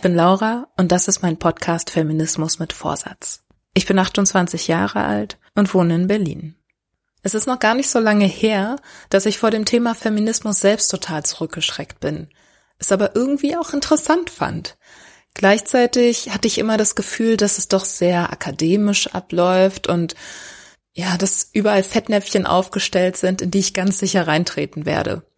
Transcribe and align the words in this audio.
Ich 0.00 0.02
bin 0.02 0.14
Laura 0.14 0.66
und 0.78 0.92
das 0.92 1.08
ist 1.08 1.20
mein 1.20 1.36
Podcast 1.36 1.90
Feminismus 1.90 2.58
mit 2.58 2.72
Vorsatz. 2.72 3.44
Ich 3.74 3.84
bin 3.84 3.98
28 3.98 4.66
Jahre 4.66 5.04
alt 5.04 5.36
und 5.54 5.74
wohne 5.74 5.94
in 5.94 6.06
Berlin. 6.06 6.56
Es 7.22 7.34
ist 7.34 7.46
noch 7.46 7.58
gar 7.58 7.74
nicht 7.74 7.90
so 7.90 7.98
lange 7.98 8.24
her, 8.24 8.76
dass 9.10 9.26
ich 9.26 9.36
vor 9.36 9.50
dem 9.50 9.66
Thema 9.66 9.94
Feminismus 9.94 10.58
selbst 10.58 10.90
total 10.90 11.22
zurückgeschreckt 11.26 12.00
bin, 12.00 12.30
es 12.78 12.92
aber 12.92 13.14
irgendwie 13.14 13.58
auch 13.58 13.74
interessant 13.74 14.30
fand. 14.30 14.78
Gleichzeitig 15.34 16.30
hatte 16.30 16.48
ich 16.48 16.56
immer 16.56 16.78
das 16.78 16.94
Gefühl, 16.94 17.36
dass 17.36 17.58
es 17.58 17.68
doch 17.68 17.84
sehr 17.84 18.32
akademisch 18.32 19.08
abläuft 19.08 19.86
und 19.86 20.14
ja, 20.94 21.18
dass 21.18 21.50
überall 21.52 21.82
Fettnäpfchen 21.82 22.46
aufgestellt 22.46 23.18
sind, 23.18 23.42
in 23.42 23.50
die 23.50 23.58
ich 23.58 23.74
ganz 23.74 23.98
sicher 23.98 24.26
reintreten 24.26 24.86
werde. 24.86 25.29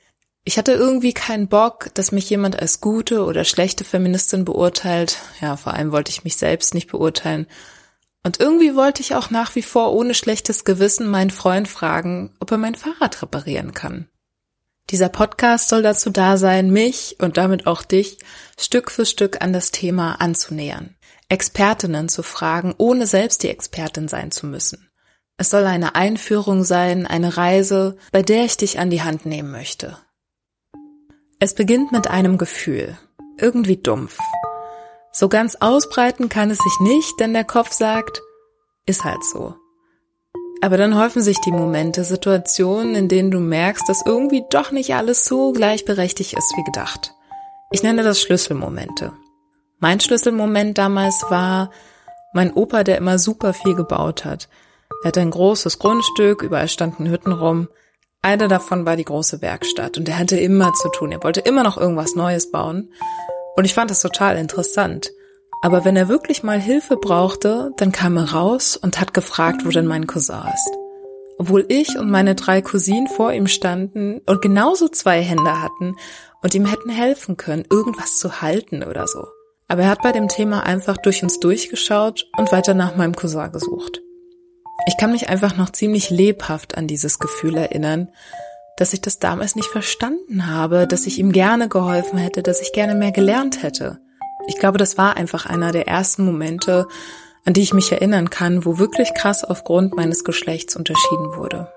Ich 0.45 0.59
hatte 0.59 0.73
irgendwie 0.73 1.13
keinen 1.13 1.47
Bock, 1.47 1.91
dass 1.95 2.11
mich 2.11 2.29
jemand 2.29 2.61
als 2.61 2.81
gute 2.81 3.25
oder 3.25 3.45
schlechte 3.45 3.85
Feministin 3.85 4.45
beurteilt. 4.45 5.19
Ja, 5.41 5.57
vor 5.57 5.75
allem 5.75 5.93
wollte 5.93 6.11
ich 6.11 6.25
mich 6.25 6.37
selbst 6.37 6.75
nicht 6.75 6.91
beurteilen. 6.91 7.47
Und 8.25 8.41
irgendwie 8.41 8.75
wollte 8.75 9.03
ich 9.03 9.15
auch 9.15 9.31
nach 9.31 9.55
wie 9.55 9.63
vor 9.63 9.93
ohne 9.93 10.15
schlechtes 10.15 10.65
Gewissen 10.65 11.09
meinen 11.09 11.31
Freund 11.31 11.69
fragen, 11.69 12.35
ob 12.41 12.51
er 12.51 12.59
mein 12.59 12.75
Fahrrad 12.75 13.23
reparieren 13.23 13.73
kann. 13.73 14.09
Dieser 14.91 15.09
Podcast 15.09 15.69
soll 15.69 15.83
dazu 15.83 16.11
da 16.11 16.37
sein, 16.37 16.71
mich 16.71 17.17
und 17.21 17.37
damit 17.37 17.67
auch 17.67 17.83
dich 17.83 18.19
Stück 18.59 18.91
für 18.91 19.07
Stück 19.07 19.43
an 19.43 19.53
das 19.53 19.71
Thema 19.71 20.21
anzunähern. 20.21 20.97
Expertinnen 21.29 22.09
zu 22.09 22.23
fragen, 22.23 22.75
ohne 22.79 23.07
selbst 23.07 23.43
die 23.45 23.49
Expertin 23.49 24.09
sein 24.09 24.33
zu 24.33 24.47
müssen. 24.47 24.91
Es 25.37 25.51
soll 25.51 25.65
eine 25.65 25.95
Einführung 25.95 26.63
sein, 26.63 27.07
eine 27.07 27.37
Reise, 27.37 27.97
bei 28.11 28.23
der 28.23 28.45
ich 28.45 28.57
dich 28.57 28.79
an 28.79 28.91
die 28.91 29.03
Hand 29.03 29.25
nehmen 29.25 29.51
möchte. 29.51 29.97
Es 31.45 31.55
beginnt 31.55 31.91
mit 31.91 32.09
einem 32.09 32.39
Gefühl. 32.39 32.97
Irgendwie 33.37 33.77
dumpf. 33.77 34.17
So 35.11 35.29
ganz 35.29 35.57
ausbreiten 35.57 36.29
kann 36.29 36.53
es 36.53 36.59
sich 36.59 36.79
nicht, 36.79 37.19
denn 37.19 37.33
der 37.35 37.43
Kopf 37.43 37.73
sagt, 37.73 38.23
ist 38.87 39.03
halt 39.03 39.25
so. 39.25 39.57
Aber 40.61 40.77
dann 40.77 40.97
häufen 40.97 41.21
sich 41.21 41.41
die 41.41 41.51
Momente, 41.51 42.05
Situationen, 42.05 42.95
in 42.95 43.09
denen 43.09 43.33
du 43.33 43.41
merkst, 43.41 43.89
dass 43.89 44.07
irgendwie 44.07 44.45
doch 44.51 44.71
nicht 44.71 44.95
alles 44.95 45.25
so 45.25 45.51
gleichberechtigt 45.51 46.35
ist 46.35 46.55
wie 46.57 46.63
gedacht. 46.63 47.13
Ich 47.73 47.83
nenne 47.83 48.05
das 48.05 48.21
Schlüsselmomente. 48.21 49.13
Mein 49.81 49.99
Schlüsselmoment 49.99 50.79
damals 50.79 51.25
war 51.29 51.73
mein 52.33 52.53
Opa, 52.53 52.85
der 52.85 52.99
immer 52.99 53.19
super 53.19 53.53
viel 53.53 53.75
gebaut 53.75 54.25
hat. 54.25 54.49
Er 55.03 55.09
hatte 55.09 55.21
ein 55.21 55.33
großes 55.33 55.81
Grundstück, 55.81 56.43
überall 56.45 56.69
standen 56.69 57.09
Hütten 57.09 57.33
rum. 57.33 57.67
Eine 58.25 58.47
davon 58.47 58.87
war 58.87 58.95
die 58.95 59.05
große 59.05 59.43
Werkstatt 59.43 59.99
und 59.99 60.09
er 60.09 60.17
hatte 60.17 60.39
immer 60.39 60.73
zu 60.75 60.89
tun. 60.91 61.11
Er 61.11 61.25
wollte 61.25 61.41
immer 61.41 61.65
noch 61.65 61.77
irgendwas 61.77 62.15
Neues 62.15 62.53
bauen. 62.53 62.93
Und 63.57 63.65
ich 63.65 63.75
fand 63.75 63.91
das 63.91 64.01
total 64.01 64.37
interessant. 64.37 65.11
Aber 65.61 65.85
wenn 65.85 65.97
er 65.97 66.09
wirklich 66.09 66.45
mal 66.45 66.61
Hilfe 66.61 66.97
brauchte, 66.97 67.73
dann 67.79 67.91
kam 67.91 68.17
er 68.17 68.33
raus 68.33 68.77
und 68.77 69.01
hat 69.01 69.13
gefragt, 69.13 69.63
wo 69.65 69.71
denn 69.71 69.87
mein 69.87 70.07
Cousin 70.07 70.45
ist. 70.55 70.71
Obwohl 71.39 71.65
ich 71.69 71.99
und 71.99 72.11
meine 72.11 72.37
drei 72.37 72.63
Cousinen 72.63 73.09
vor 73.09 73.33
ihm 73.33 73.49
standen 73.49 74.21
und 74.25 74.41
genauso 74.41 74.89
zwei 74.89 75.21
Hände 75.21 75.61
hatten 75.61 75.97
und 76.43 76.55
ihm 76.55 76.67
hätten 76.67 76.91
helfen 76.91 77.37
können, 77.37 77.65
irgendwas 77.71 78.19
zu 78.19 78.41
halten 78.41 78.85
oder 78.85 79.09
so. 79.09 79.27
Aber 79.67 79.83
er 79.83 79.91
hat 79.91 80.03
bei 80.03 80.13
dem 80.13 80.29
Thema 80.29 80.65
einfach 80.65 80.97
durch 80.97 81.25
uns 81.25 81.41
durchgeschaut 81.41 82.29
und 82.39 82.53
weiter 82.53 82.75
nach 82.75 82.95
meinem 82.95 83.17
Cousin 83.17 83.51
gesucht. 83.51 84.01
Ich 84.87 84.97
kann 84.97 85.13
mich 85.13 85.29
einfach 85.29 85.57
noch 85.57 85.71
ziemlich 85.71 86.11
lebhaft 86.11 86.77
an 86.77 86.87
dieses 86.87 87.19
Gefühl 87.19 87.57
erinnern, 87.57 88.09
dass 88.77 88.93
ich 88.93 89.01
das 89.01 89.19
damals 89.19 89.55
nicht 89.55 89.69
verstanden 89.69 90.47
habe, 90.47 90.87
dass 90.87 91.07
ich 91.07 91.19
ihm 91.19 91.33
gerne 91.33 91.69
geholfen 91.69 92.19
hätte, 92.19 92.43
dass 92.43 92.61
ich 92.61 92.73
gerne 92.73 92.95
mehr 92.95 93.13
gelernt 93.13 93.63
hätte. 93.63 94.01
Ich 94.49 94.59
glaube, 94.59 94.79
das 94.79 94.99
war 94.99 95.17
einfach 95.17 95.47
einer 95.47 95.71
der 95.71 95.87
ersten 95.87 96.25
Momente, 96.25 96.87
an 97.45 97.53
die 97.53 97.63
ich 97.63 97.75
mich 97.75 97.93
erinnern 97.93 98.31
kann, 98.31 98.65
wo 98.65 98.79
wirklich 98.79 99.15
krass 99.15 99.45
aufgrund 99.45 99.95
meines 99.95 100.25
Geschlechts 100.25 100.75
unterschieden 100.75 101.37
wurde. 101.37 101.73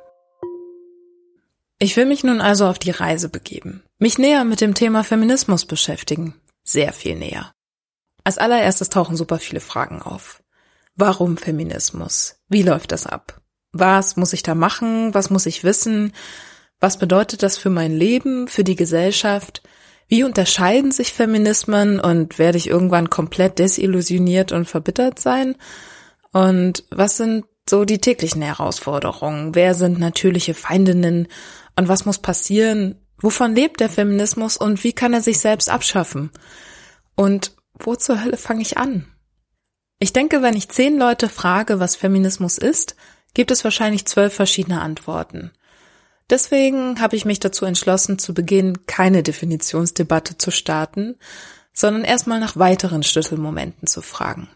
Ich 1.77 1.97
will 1.97 2.05
mich 2.05 2.23
nun 2.23 2.41
also 2.41 2.67
auf 2.67 2.79
die 2.79 2.91
Reise 2.91 3.29
begeben, 3.29 3.83
mich 3.99 4.17
näher 4.17 4.45
mit 4.45 4.61
dem 4.61 4.73
Thema 4.73 5.03
Feminismus 5.03 5.65
beschäftigen, 5.65 6.33
sehr 6.63 6.94
viel 6.94 7.15
näher. 7.15 7.51
Als 8.23 8.38
allererstes 8.38 8.89
tauchen 8.89 9.17
super 9.17 9.38
viele 9.38 9.59
Fragen 9.59 10.01
auf. 10.01 10.41
Warum 10.95 11.38
Feminismus? 11.38 12.34
Wie 12.47 12.63
läuft 12.63 12.91
das 12.91 13.06
ab? 13.06 13.41
Was 13.72 14.16
muss 14.16 14.33
ich 14.33 14.44
da 14.44 14.56
machen? 14.56 15.13
Was 15.13 15.29
muss 15.29 15.45
ich 15.45 15.63
wissen? 15.63 16.13
Was 16.79 16.97
bedeutet 16.97 17.44
das 17.44 17.57
für 17.57 17.69
mein 17.69 17.91
Leben, 17.91 18.47
für 18.47 18.63
die 18.63 18.75
Gesellschaft? 18.75 19.63
Wie 20.07 20.23
unterscheiden 20.23 20.91
sich 20.91 21.13
Feminismen 21.13 22.00
und 22.00 22.38
werde 22.38 22.57
ich 22.57 22.69
irgendwann 22.69 23.09
komplett 23.09 23.59
desillusioniert 23.59 24.51
und 24.51 24.66
verbittert 24.66 25.19
sein? 25.19 25.56
Und 26.31 26.83
was 26.91 27.17
sind 27.17 27.45
so 27.67 27.85
die 27.85 28.00
täglichen 28.00 28.41
Herausforderungen? 28.41 29.56
Wer 29.56 29.73
sind 29.73 30.00
natürliche 30.00 30.53
Feindinnen? 30.53 31.27
Und 31.75 31.88
was 31.88 32.06
muss 32.06 32.19
passieren? 32.19 32.95
Wovon 33.17 33.56
lebt 33.56 33.79
der 33.79 33.89
Feminismus 33.89 34.57
und 34.57 34.83
wie 34.83 34.94
kann 34.94 35.13
er 35.13 35.22
sich 35.22 35.39
selbst 35.39 35.69
abschaffen? 35.69 36.29
Und 37.16 37.56
wo 37.79 37.95
zur 37.95 38.23
Hölle 38.23 38.38
fange 38.38 38.62
ich 38.62 38.77
an? 38.77 39.07
Ich 40.00 40.13
denke, 40.13 40.41
wenn 40.41 40.56
ich 40.56 40.69
zehn 40.69 40.97
Leute 40.97 41.29
frage, 41.29 41.79
was 41.79 41.95
Feminismus 41.95 42.57
ist, 42.57 42.95
gibt 43.33 43.51
es 43.51 43.63
wahrscheinlich 43.63 44.06
zwölf 44.06 44.33
verschiedene 44.33 44.81
Antworten. 44.81 45.51
Deswegen 46.29 47.00
habe 47.00 47.16
ich 47.16 47.25
mich 47.25 47.39
dazu 47.39 47.66
entschlossen, 47.66 48.17
zu 48.17 48.33
Beginn 48.33 48.85
keine 48.88 49.22
Definitionsdebatte 49.22 50.38
zu 50.38 50.51
starten, 50.51 51.17
sondern 51.72 52.03
erstmal 52.03 52.39
nach 52.39 52.57
weiteren 52.57 53.03
Schlüsselmomenten 53.03 53.88
zu 53.88 54.01
fragen. 54.01 54.50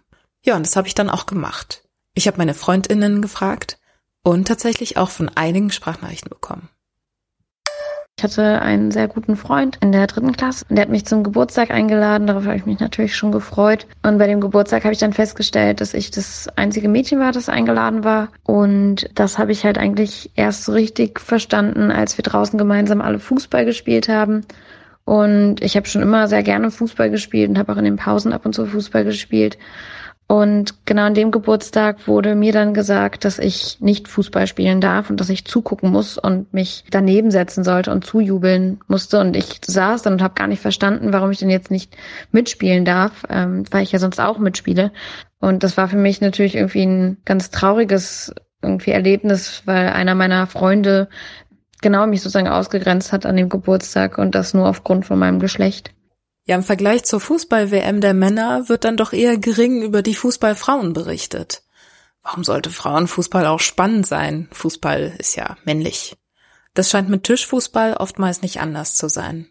Ja, 0.43 0.55
und 0.55 0.65
das 0.65 0.75
habe 0.75 0.87
ich 0.87 0.95
dann 0.95 1.09
auch 1.09 1.25
gemacht. 1.25 1.83
Ich 2.15 2.27
habe 2.27 2.37
meine 2.37 2.53
Freundinnen 2.53 3.21
gefragt 3.21 3.77
und 4.23 4.47
tatsächlich 4.47 4.97
auch 4.97 5.09
von 5.09 5.29
einigen 5.29 5.71
Sprachnachrichten 5.71 6.29
bekommen. 6.29 6.69
Ich 8.19 8.23
hatte 8.23 8.61
einen 8.61 8.91
sehr 8.91 9.07
guten 9.07 9.37
Freund 9.37 9.77
in 9.79 9.93
der 9.93 10.05
dritten 10.05 10.33
Klasse. 10.33 10.65
Der 10.67 10.81
hat 10.81 10.89
mich 10.89 11.05
zum 11.05 11.23
Geburtstag 11.23 11.71
eingeladen. 11.71 12.27
Darauf 12.27 12.43
habe 12.43 12.57
ich 12.57 12.65
mich 12.65 12.81
natürlich 12.81 13.15
schon 13.15 13.31
gefreut. 13.31 13.87
Und 14.03 14.17
bei 14.17 14.27
dem 14.27 14.41
Geburtstag 14.41 14.83
habe 14.83 14.91
ich 14.91 14.99
dann 14.99 15.13
festgestellt, 15.13 15.79
dass 15.79 15.93
ich 15.93 16.11
das 16.11 16.49
einzige 16.57 16.89
Mädchen 16.89 17.21
war, 17.21 17.31
das 17.31 17.47
eingeladen 17.47 18.03
war. 18.03 18.27
Und 18.43 19.09
das 19.15 19.39
habe 19.39 19.53
ich 19.53 19.63
halt 19.63 19.77
eigentlich 19.77 20.31
erst 20.35 20.65
so 20.65 20.73
richtig 20.73 21.21
verstanden, 21.21 21.91
als 21.91 22.17
wir 22.17 22.23
draußen 22.23 22.59
gemeinsam 22.59 22.99
alle 22.99 23.19
Fußball 23.19 23.63
gespielt 23.63 24.09
haben. 24.09 24.41
Und 25.05 25.61
ich 25.61 25.77
habe 25.77 25.87
schon 25.87 26.01
immer 26.01 26.27
sehr 26.27 26.43
gerne 26.43 26.71
Fußball 26.71 27.09
gespielt 27.09 27.49
und 27.49 27.57
habe 27.57 27.71
auch 27.71 27.77
in 27.77 27.85
den 27.85 27.95
Pausen 27.95 28.33
ab 28.33 28.45
und 28.45 28.53
zu 28.53 28.65
Fußball 28.65 29.05
gespielt. 29.05 29.57
Und 30.31 30.85
genau 30.85 31.05
an 31.05 31.15
dem 31.15 31.31
Geburtstag 31.31 32.07
wurde 32.07 32.35
mir 32.35 32.53
dann 32.53 32.75
gesagt, 32.75 33.25
dass 33.25 33.39
ich 33.39 33.77
nicht 33.79 34.07
Fußball 34.07 34.45
spielen 34.45 34.79
darf 34.79 35.09
und 35.09 35.19
dass 35.19 35.29
ich 35.29 35.43
zugucken 35.45 35.89
muss 35.89 36.19
und 36.19 36.53
mich 36.53 36.83
daneben 36.91 37.31
setzen 37.31 37.63
sollte 37.63 37.91
und 37.91 38.05
zujubeln 38.05 38.79
musste. 38.87 39.19
Und 39.19 39.35
ich 39.35 39.59
saß 39.65 40.03
dann 40.03 40.13
und 40.13 40.21
habe 40.21 40.35
gar 40.35 40.45
nicht 40.45 40.61
verstanden, 40.61 41.13
warum 41.13 41.31
ich 41.31 41.39
denn 41.39 41.49
jetzt 41.49 41.71
nicht 41.71 41.97
mitspielen 42.31 42.85
darf, 42.85 43.25
ähm, 43.27 43.63
weil 43.71 43.81
ich 43.81 43.91
ja 43.91 43.97
sonst 43.97 44.19
auch 44.19 44.37
mitspiele. 44.37 44.91
Und 45.39 45.63
das 45.63 45.77
war 45.77 45.87
für 45.87 45.97
mich 45.97 46.21
natürlich 46.21 46.53
irgendwie 46.53 46.85
ein 46.85 47.17
ganz 47.25 47.49
trauriges 47.49 48.31
irgendwie 48.61 48.91
Erlebnis, 48.91 49.63
weil 49.65 49.89
einer 49.89 50.13
meiner 50.13 50.45
Freunde 50.45 51.09
genau 51.81 52.05
mich 52.05 52.21
sozusagen 52.21 52.49
ausgegrenzt 52.49 53.11
hat 53.13 53.25
an 53.25 53.35
dem 53.35 53.49
Geburtstag 53.49 54.19
und 54.19 54.35
das 54.35 54.53
nur 54.53 54.67
aufgrund 54.67 55.07
von 55.07 55.17
meinem 55.17 55.39
Geschlecht. 55.39 55.91
Ja, 56.49 56.55
im 56.55 56.63
Vergleich 56.63 57.03
zur 57.03 57.19
Fußball-WM 57.19 58.01
der 58.01 58.15
Männer 58.15 58.69
wird 58.69 58.83
dann 58.83 58.97
doch 58.97 59.13
eher 59.13 59.37
gering 59.37 59.83
über 59.83 60.01
die 60.01 60.15
Fußballfrauen 60.15 60.93
berichtet. 60.93 61.61
Warum 62.23 62.43
sollte 62.43 62.71
Frauenfußball 62.71 63.45
auch 63.45 63.59
spannend 63.59 64.07
sein? 64.07 64.49
Fußball 64.51 65.13
ist 65.19 65.35
ja 65.35 65.57
männlich. 65.63 66.17
Das 66.73 66.89
scheint 66.89 67.07
mit 67.07 67.23
Tischfußball 67.25 67.93
oftmals 67.93 68.41
nicht 68.41 68.61
anders 68.61 68.95
zu 68.95 69.09
sein. 69.09 69.47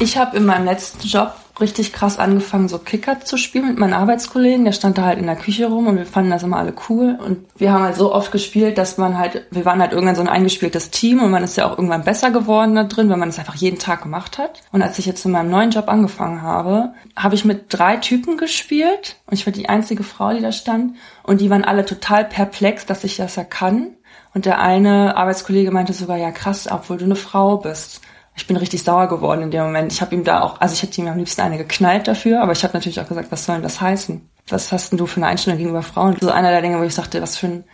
Ich 0.00 0.16
habe 0.16 0.36
in 0.36 0.46
meinem 0.46 0.64
letzten 0.64 1.06
Job 1.06 1.32
richtig 1.60 1.92
krass 1.92 2.18
angefangen, 2.18 2.68
so 2.68 2.78
Kicker 2.78 3.20
zu 3.20 3.36
spielen 3.36 3.68
mit 3.68 3.78
meinen 3.78 3.92
Arbeitskollegen. 3.92 4.64
Der 4.64 4.72
stand 4.72 4.98
da 4.98 5.04
halt 5.04 5.18
in 5.18 5.26
der 5.26 5.36
Küche 5.36 5.66
rum 5.66 5.86
und 5.86 5.96
wir 5.96 6.06
fanden 6.06 6.30
das 6.30 6.42
immer 6.42 6.56
alle 6.56 6.74
cool. 6.88 7.18
Und 7.24 7.46
wir 7.56 7.72
haben 7.72 7.84
halt 7.84 7.96
so 7.96 8.12
oft 8.12 8.32
gespielt, 8.32 8.78
dass 8.78 8.98
man 8.98 9.18
halt, 9.18 9.46
wir 9.50 9.64
waren 9.64 9.80
halt 9.80 9.92
irgendwann 9.92 10.16
so 10.16 10.22
ein 10.22 10.28
eingespieltes 10.28 10.90
Team 10.90 11.22
und 11.22 11.30
man 11.30 11.44
ist 11.44 11.56
ja 11.56 11.66
auch 11.66 11.76
irgendwann 11.76 12.04
besser 12.04 12.30
geworden 12.30 12.74
da 12.74 12.84
drin, 12.84 13.10
wenn 13.10 13.18
man 13.18 13.28
es 13.28 13.38
einfach 13.38 13.54
jeden 13.54 13.78
Tag 13.78 14.02
gemacht 14.02 14.38
hat. 14.38 14.62
Und 14.72 14.82
als 14.82 14.98
ich 14.98 15.06
jetzt 15.06 15.24
in 15.24 15.32
meinem 15.32 15.50
neuen 15.50 15.70
Job 15.70 15.88
angefangen 15.88 16.42
habe, 16.42 16.92
habe 17.16 17.34
ich 17.34 17.44
mit 17.44 17.66
drei 17.68 17.96
Typen 17.96 18.36
gespielt 18.36 19.16
und 19.26 19.34
ich 19.34 19.46
war 19.46 19.52
die 19.52 19.68
einzige 19.68 20.02
Frau, 20.02 20.32
die 20.32 20.40
da 20.40 20.52
stand. 20.52 20.96
Und 21.22 21.40
die 21.40 21.50
waren 21.50 21.64
alle 21.64 21.84
total 21.84 22.24
perplex, 22.24 22.86
dass 22.86 23.04
ich 23.04 23.16
das 23.16 23.36
ja 23.36 23.44
kann. 23.44 23.96
Und 24.34 24.46
der 24.46 24.60
eine 24.60 25.16
Arbeitskollege 25.16 25.70
meinte 25.70 25.92
sogar, 25.92 26.16
ja 26.16 26.30
krass, 26.30 26.66
obwohl 26.70 26.96
du 26.96 27.04
eine 27.04 27.16
Frau 27.16 27.58
bist 27.58 28.00
ich 28.34 28.46
bin 28.46 28.56
richtig 28.56 28.82
sauer 28.82 29.08
geworden 29.08 29.42
in 29.42 29.50
dem 29.50 29.64
Moment. 29.64 29.92
Ich 29.92 30.00
habe 30.00 30.14
ihm 30.14 30.24
da 30.24 30.40
auch, 30.40 30.60
also 30.60 30.74
ich 30.74 30.82
hätte 30.82 31.00
ihm 31.00 31.08
am 31.08 31.18
liebsten 31.18 31.42
eine 31.42 31.58
geknallt 31.58 32.08
dafür, 32.08 32.42
aber 32.42 32.52
ich 32.52 32.64
habe 32.64 32.74
natürlich 32.74 33.00
auch 33.00 33.08
gesagt, 33.08 33.30
was 33.30 33.44
soll 33.44 33.56
denn 33.56 33.62
das 33.62 33.80
heißen? 33.80 34.28
Was 34.48 34.72
hast 34.72 34.90
denn 34.90 34.98
du 34.98 35.06
für 35.06 35.18
eine 35.18 35.26
Einstellung 35.26 35.58
gegenüber 35.58 35.82
Frauen? 35.82 36.16
So 36.20 36.30
einer 36.30 36.50
der 36.50 36.62
Dinge, 36.62 36.80
wo 36.80 36.82
ich 36.82 36.94
sagte, 36.94 37.20
was 37.20 37.36
für 37.36 37.46
ein 37.46 37.64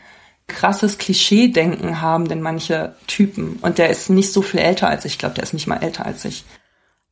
krasses 0.48 0.98
Klischee-Denken 0.98 2.00
haben 2.00 2.26
denn 2.26 2.42
manche 2.42 2.94
Typen. 3.06 3.58
Und 3.62 3.78
der 3.78 3.90
ist 3.90 4.10
nicht 4.10 4.32
so 4.32 4.42
viel 4.42 4.60
älter 4.60 4.88
als 4.88 5.04
ich. 5.04 5.12
Ich 5.12 5.18
glaube, 5.18 5.34
der 5.34 5.44
ist 5.44 5.52
nicht 5.52 5.66
mal 5.66 5.76
älter 5.76 6.06
als 6.06 6.24
ich. 6.24 6.44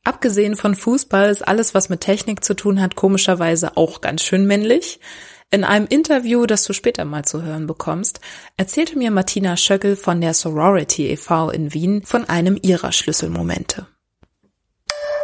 Abgesehen 0.03 0.55
von 0.55 0.75
Fußball 0.75 1.29
ist 1.29 1.47
alles, 1.47 1.73
was 1.73 1.89
mit 1.89 2.01
Technik 2.01 2.43
zu 2.43 2.55
tun 2.55 2.81
hat, 2.81 2.95
komischerweise 2.95 3.77
auch 3.77 4.01
ganz 4.01 4.23
schön 4.23 4.45
männlich. 4.45 4.99
In 5.49 5.63
einem 5.63 5.87
Interview, 5.87 6.45
das 6.45 6.65
du 6.65 6.73
später 6.73 7.05
mal 7.05 7.23
zu 7.23 7.41
hören 7.41 7.67
bekommst, 7.67 8.19
erzählte 8.57 8.97
mir 8.97 9.11
Martina 9.11 9.55
Schöckel 9.55 9.95
von 9.95 10.19
der 10.19 10.33
Sorority 10.33 11.07
e.V. 11.07 11.51
in 11.51 11.73
Wien 11.73 12.03
von 12.03 12.27
einem 12.27 12.59
ihrer 12.61 12.91
Schlüsselmomente. 12.91 13.87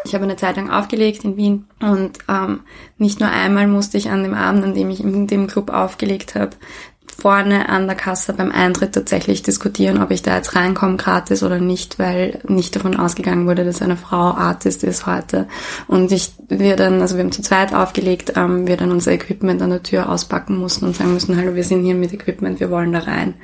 Ich 0.05 0.15
habe 0.15 0.23
eine 0.23 0.37
Zeit 0.37 0.55
lang 0.55 0.69
aufgelegt 0.69 1.25
in 1.25 1.35
Wien 1.35 1.67
und 1.81 2.19
ähm, 2.29 2.61
nicht 2.97 3.19
nur 3.19 3.29
einmal 3.29 3.67
musste 3.67 3.97
ich 3.97 4.09
an 4.09 4.23
dem 4.23 4.33
Abend, 4.33 4.63
an 4.63 4.73
dem 4.73 4.89
ich 4.89 5.01
in 5.01 5.27
dem 5.27 5.47
Club 5.47 5.69
aufgelegt 5.69 6.35
habe, 6.35 6.55
vorne 7.13 7.69
an 7.69 7.87
der 7.87 7.95
Kasse 7.95 8.33
beim 8.33 8.51
Eintritt 8.51 8.93
tatsächlich 8.93 9.43
diskutieren, 9.43 10.01
ob 10.01 10.11
ich 10.11 10.21
da 10.21 10.35
jetzt 10.35 10.55
reinkomme 10.55 10.97
gratis 10.97 11.43
oder 11.43 11.59
nicht, 11.59 11.99
weil 11.99 12.39
nicht 12.47 12.75
davon 12.75 12.95
ausgegangen 12.95 13.47
wurde, 13.47 13.65
dass 13.65 13.81
eine 13.81 13.97
Frau 13.97 14.31
Artist 14.31 14.83
ist 14.83 15.05
heute. 15.05 15.47
Und 15.87 16.11
ich 16.11 16.31
wir 16.59 16.75
dann, 16.75 17.01
also 17.01 17.15
wir 17.15 17.23
haben 17.23 17.31
zu 17.31 17.41
zweit 17.41 17.73
aufgelegt, 17.73 18.33
ähm, 18.35 18.67
wir 18.67 18.77
dann 18.77 18.91
unser 18.91 19.11
Equipment 19.11 19.61
an 19.61 19.69
der 19.69 19.83
Tür 19.83 20.09
auspacken 20.09 20.57
mussten 20.57 20.85
und 20.85 20.95
sagen 20.95 21.13
müssen, 21.13 21.37
hallo, 21.37 21.55
wir 21.55 21.63
sind 21.63 21.83
hier 21.83 21.95
mit 21.95 22.13
Equipment, 22.13 22.59
wir 22.59 22.69
wollen 22.69 22.93
da 22.93 22.99
rein. 22.99 23.35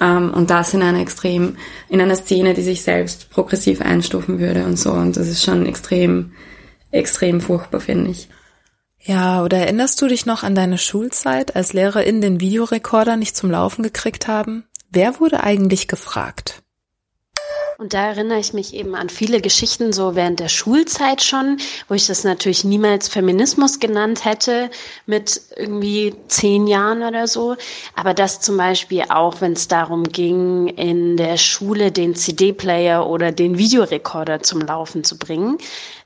Ähm, 0.00 0.32
und 0.34 0.50
das 0.50 0.74
in 0.74 0.82
einer 0.82 1.00
extrem, 1.00 1.56
in 1.88 2.00
einer 2.00 2.16
Szene, 2.16 2.54
die 2.54 2.62
sich 2.62 2.82
selbst 2.82 3.30
progressiv 3.30 3.80
einstufen 3.80 4.38
würde 4.38 4.64
und 4.64 4.78
so. 4.78 4.92
Und 4.92 5.16
das 5.16 5.28
ist 5.28 5.44
schon 5.44 5.66
extrem, 5.66 6.32
extrem 6.90 7.40
furchtbar, 7.40 7.80
finde 7.80 8.10
ich. 8.10 8.28
Ja, 9.00 9.42
oder 9.42 9.58
erinnerst 9.58 10.00
du 10.02 10.08
dich 10.08 10.26
noch 10.26 10.42
an 10.42 10.54
deine 10.54 10.78
Schulzeit, 10.78 11.56
als 11.56 11.72
LehrerInnen 11.72 12.20
den 12.20 12.40
Videorekorder 12.40 13.16
nicht 13.16 13.36
zum 13.36 13.50
Laufen 13.50 13.82
gekriegt 13.82 14.28
haben? 14.28 14.64
Wer 14.90 15.20
wurde 15.20 15.42
eigentlich 15.42 15.88
gefragt? 15.88 16.62
Und 17.80 17.94
da 17.94 18.08
erinnere 18.08 18.40
ich 18.40 18.52
mich 18.52 18.74
eben 18.74 18.96
an 18.96 19.08
viele 19.08 19.40
Geschichten 19.40 19.92
so 19.92 20.16
während 20.16 20.40
der 20.40 20.48
Schulzeit 20.48 21.22
schon, 21.22 21.58
wo 21.86 21.94
ich 21.94 22.08
das 22.08 22.24
natürlich 22.24 22.64
niemals 22.64 23.06
Feminismus 23.06 23.78
genannt 23.78 24.24
hätte 24.24 24.68
mit 25.06 25.40
irgendwie 25.54 26.12
zehn 26.26 26.66
Jahren 26.66 27.04
oder 27.04 27.28
so. 27.28 27.54
Aber 27.94 28.14
das 28.14 28.40
zum 28.40 28.56
Beispiel 28.56 29.04
auch, 29.10 29.40
wenn 29.40 29.52
es 29.52 29.68
darum 29.68 30.02
ging, 30.02 30.66
in 30.66 31.16
der 31.16 31.36
Schule 31.36 31.92
den 31.92 32.16
CD-Player 32.16 33.06
oder 33.06 33.30
den 33.30 33.58
Videorekorder 33.58 34.42
zum 34.42 34.60
Laufen 34.62 35.04
zu 35.04 35.16
bringen, 35.16 35.58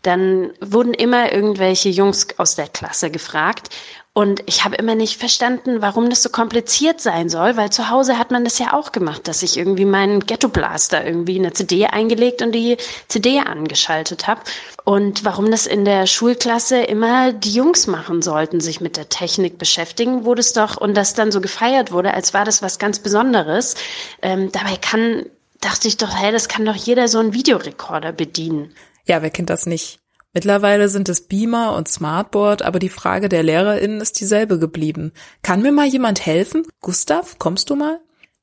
dann 0.03 0.51
wurden 0.61 0.93
immer 0.93 1.33
irgendwelche 1.33 1.89
Jungs 1.89 2.27
aus 2.37 2.55
der 2.55 2.69
Klasse 2.69 3.11
gefragt. 3.11 3.71
Und 4.15 4.43
ich 4.45 4.63
habe 4.63 4.77
immer 4.77 4.95
nicht 4.95 5.19
verstanden, 5.19 5.81
warum 5.81 6.11
das 6.11 6.23
so 6.23 6.29
kompliziert 6.29 7.01
sein 7.01 7.31
soll, 7.31 7.57
weil 7.57 7.71
zu 7.71 7.89
Hause 7.89 8.19
hat 8.19 8.31
man 8.31 8.45
das 8.45 8.59
ja 8.59 8.75
auch 8.75 8.93
gemacht, 8.93 9.27
dass 9.27 9.43
ich 9.43 9.57
irgendwie 9.57 9.87
meinen 9.87 10.21
Ghetto 10.21 10.49
Blaster 10.49 11.03
irgendwie 11.03 11.39
eine 11.39 11.55
CD 11.55 11.87
eingelegt 11.87 12.43
und 12.43 12.53
die 12.53 12.77
CD 13.09 13.41
angeschaltet 13.41 14.27
habe. 14.27 14.43
Und 14.85 15.25
warum 15.25 15.51
das 15.51 15.67
in 15.67 15.87
der 15.87 16.07
Schulklasse 16.07 16.83
immer 16.83 17.33
die 17.33 17.53
Jungs 17.55 17.87
machen 17.87 18.21
sollten, 18.21 18.61
sich 18.61 18.83
mit 18.83 18.99
der 18.99 19.09
Technik 19.09 19.57
beschäftigen, 19.57 20.27
wurde 20.27 20.41
es 20.41 20.53
doch, 20.53 20.77
und 20.77 20.95
das 20.95 21.15
dann 21.15 21.33
so 21.33 21.41
gefeiert 21.41 21.91
wurde, 21.91 22.13
als 22.13 22.35
war 22.35 22.45
das 22.45 22.61
was 22.61 22.79
ganz 22.79 22.99
Besonderes. 22.99 23.77
Ähm, 24.21 24.53
dabei 24.53 24.77
kann, 24.77 25.25
dachte 25.63 25.89
ich 25.89 25.97
doch, 25.97 26.15
hey, 26.15 26.33
das 26.33 26.49
kann 26.49 26.67
doch 26.67 26.77
jeder 26.77 27.09
so 27.09 27.19
einen 27.19 27.33
Videorekorder 27.33 28.13
bedienen. 28.13 28.75
Ja, 29.07 29.23
wer 29.23 29.31
kennt 29.31 29.49
das 29.49 29.65
nicht? 29.65 30.02
Mittlerweile 30.35 30.89
sind 30.89 31.09
es 31.09 31.27
Beamer 31.27 31.77
und 31.77 31.89
Smartboard, 31.89 32.63
aber 32.63 32.79
die 32.79 32.89
Frage 32.89 33.29
der 33.29 33.43
LehrerInnen 33.43 34.01
ist 34.01 34.21
dieselbe 34.21 34.59
geblieben. 34.59 35.13
Kann 35.43 35.61
mir 35.61 35.73
mal 35.73 35.87
jemand 35.87 36.25
helfen? 36.25 36.63
Gustav, 36.81 37.39
kommst 37.39 37.69
du 37.69 37.77
mal? 37.77 38.01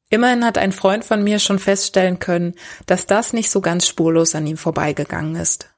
Immerhin 0.10 0.46
hat 0.46 0.58
ein 0.58 0.72
Freund 0.72 1.04
von 1.06 1.24
mir 1.24 1.40
schon 1.40 1.60
feststellen 1.60 2.20
können, 2.20 2.56
dass 2.86 3.08
das 3.08 3.34
nicht 3.34 3.50
so 3.50 3.62
ganz 3.62 3.88
spurlos 3.88 4.36
an 4.36 4.48
ihm 4.48 4.58
vorbeigegangen 4.58 5.36
ist. 5.36 5.70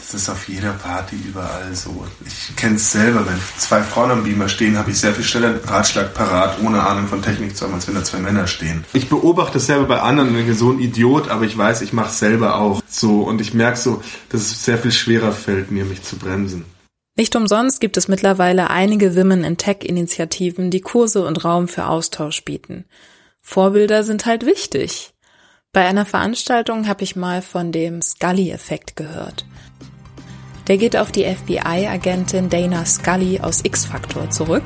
Das 0.00 0.14
ist 0.14 0.30
auf 0.30 0.48
jeder 0.48 0.72
Party 0.72 1.14
überall 1.14 1.74
so. 1.74 2.06
Ich 2.26 2.56
kenne 2.56 2.76
es 2.76 2.90
selber, 2.90 3.26
wenn 3.26 3.38
zwei 3.58 3.82
Frauen 3.82 4.10
am 4.10 4.24
Beamer 4.24 4.48
stehen, 4.48 4.78
habe 4.78 4.90
ich 4.90 4.98
sehr 4.98 5.12
viel 5.12 5.24
schneller 5.24 5.48
einen 5.48 5.60
Ratschlag 5.60 6.14
parat, 6.14 6.58
ohne 6.62 6.82
Ahnung 6.82 7.06
von 7.06 7.22
Technik 7.22 7.54
zu 7.54 7.66
haben, 7.66 7.74
als 7.74 7.86
wenn 7.86 7.94
da 7.94 8.02
zwei 8.02 8.18
Männer 8.18 8.46
stehen. 8.46 8.84
Ich 8.94 9.10
beobachte 9.10 9.58
es 9.58 9.66
selber 9.66 9.84
bei 9.84 10.00
anderen 10.00 10.30
und 10.30 10.36
denke, 10.36 10.54
so 10.54 10.72
ein 10.72 10.80
Idiot, 10.80 11.28
aber 11.28 11.44
ich 11.44 11.56
weiß, 11.56 11.82
ich 11.82 11.92
mache 11.92 12.08
es 12.08 12.18
selber 12.18 12.56
auch 12.56 12.82
so. 12.88 13.20
Und 13.22 13.42
ich 13.42 13.52
merke 13.52 13.76
so, 13.76 14.02
dass 14.30 14.40
es 14.40 14.64
sehr 14.64 14.78
viel 14.78 14.90
schwerer 14.90 15.32
fällt, 15.32 15.70
mir 15.70 15.84
mich 15.84 16.02
zu 16.02 16.16
bremsen. 16.16 16.64
Nicht 17.14 17.36
umsonst 17.36 17.80
gibt 17.80 17.98
es 17.98 18.08
mittlerweile 18.08 18.70
einige 18.70 19.14
Women 19.14 19.44
in 19.44 19.58
Tech-Initiativen, 19.58 20.70
die 20.70 20.80
Kurse 20.80 21.26
und 21.26 21.44
Raum 21.44 21.68
für 21.68 21.86
Austausch 21.86 22.42
bieten. 22.44 22.86
Vorbilder 23.42 24.02
sind 24.02 24.24
halt 24.24 24.46
wichtig. 24.46 25.12
Bei 25.72 25.86
einer 25.86 26.06
Veranstaltung 26.06 26.88
habe 26.88 27.04
ich 27.04 27.16
mal 27.16 27.42
von 27.42 27.70
dem 27.70 28.02
Scully-Effekt 28.02 28.96
gehört. 28.96 29.44
Der 30.70 30.78
geht 30.78 30.96
auf 30.96 31.10
die 31.10 31.24
FBI-Agentin 31.24 32.48
Dana 32.48 32.84
Scully 32.84 33.40
aus 33.40 33.64
X-Factor 33.64 34.30
zurück 34.30 34.62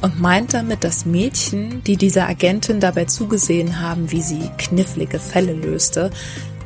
und 0.00 0.20
meint 0.20 0.54
damit, 0.54 0.84
dass 0.84 1.06
Mädchen, 1.06 1.82
die 1.82 1.96
dieser 1.96 2.28
Agentin 2.28 2.78
dabei 2.78 3.06
zugesehen 3.06 3.80
haben, 3.80 4.12
wie 4.12 4.22
sie 4.22 4.48
knifflige 4.58 5.18
Fälle 5.18 5.54
löste, 5.54 6.12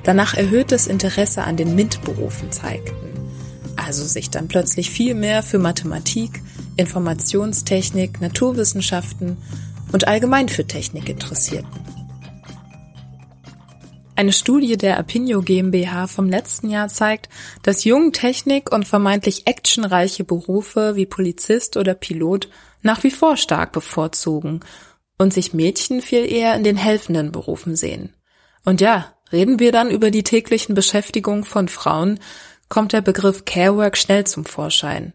danach 0.02 0.35
erhöhtes 0.35 0.87
Interesse 0.87 1.44
an 1.44 1.56
den 1.56 1.75
MINT-Berufen 1.75 2.52
zeigten. 2.52 2.94
Also 3.75 4.04
sich 4.04 4.28
dann 4.28 4.49
plötzlich 4.49 4.90
viel 4.90 5.14
mehr 5.14 5.42
für 5.42 5.58
Mathematik, 5.58 6.42
Informationstechnik, 6.76 8.20
Naturwissenschaften 8.20 9.38
und 9.92 10.06
allgemein 10.06 10.50
für 10.50 10.66
Technik 10.66 11.08
interessierten. 11.08 11.93
Eine 14.16 14.33
Studie 14.33 14.76
der 14.76 14.97
Apinio 14.99 15.42
GmbH 15.42 16.06
vom 16.06 16.28
letzten 16.28 16.71
Jahr 16.71 16.87
zeigt, 16.87 17.28
dass 17.62 17.83
jungen 17.83 18.12
Technik 18.12 18.73
und 18.73 18.87
vermeintlich 18.87 19.49
actionreiche 19.49 20.23
Berufe 20.23 20.94
wie 20.94 21.06
Polizist 21.06 21.76
oder 21.76 21.94
Pilot 21.94 22.49
nach 22.83 23.02
wie 23.02 23.11
vor 23.11 23.37
stark 23.37 23.73
bevorzugen 23.73 24.61
und 25.18 25.33
sich 25.35 25.52
Mädchen 25.52 26.00
viel 26.00 26.30
eher 26.30 26.54
in 26.54 26.62
den 26.62 26.76
helfenden 26.76 27.33
Berufen 27.33 27.75
sehen. 27.75 28.14
Und 28.64 28.80
ja, 28.80 29.12
reden 29.33 29.59
wir 29.59 29.73
dann 29.73 29.90
über 29.90 30.12
die 30.12 30.23
täglichen 30.23 30.76
Beschäftigungen 30.76 31.44
von 31.44 31.66
Frauen, 31.66 32.21
kommt 32.68 32.92
der 32.92 33.00
Begriff 33.00 33.44
Carework 33.44 33.97
schnell 33.97 34.25
zum 34.25 34.44
Vorschein. 34.44 35.12